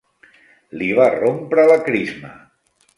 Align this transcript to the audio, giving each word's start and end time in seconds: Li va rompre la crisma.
Li 0.79 0.89
va 1.01 1.07
rompre 1.17 1.69
la 1.75 1.79
crisma. 1.91 2.37